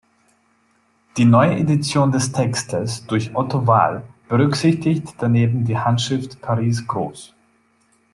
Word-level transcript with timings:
Die 1.17 1.25
Neuedition 1.25 2.11
des 2.11 2.31
Textes 2.31 3.05
durch 3.05 3.35
Otto 3.35 3.67
Wahl 3.67 4.03
berücksichtigt 4.29 5.13
daneben 5.19 5.63
die 5.63 5.77
"Handschrift 5.77 6.41
Paris 6.41 6.87
gr. 6.87 7.11